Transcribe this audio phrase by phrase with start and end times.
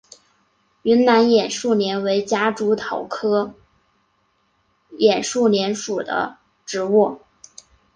[0.81, 3.53] 云南眼树莲为夹竹桃科
[4.97, 7.19] 眼树莲属的植物。